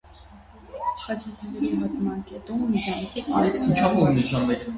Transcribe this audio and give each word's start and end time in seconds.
Խաչաթևերի 1.01 1.69
հատման 1.81 2.25
կետում 2.31 2.65
միջանցիկ 2.71 3.31
անցք 3.43 3.85
է 3.85 3.87
արված։ 3.93 4.67